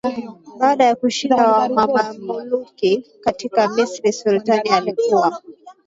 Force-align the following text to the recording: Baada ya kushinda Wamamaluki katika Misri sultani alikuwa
Baada 0.59 0.85
ya 0.85 0.95
kushinda 0.95 1.51
Wamamaluki 1.51 3.05
katika 3.23 3.67
Misri 3.69 4.13
sultani 4.13 4.69
alikuwa 4.69 5.41